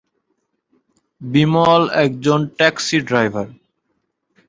[1.21, 3.47] বিমল একজন taxi driver.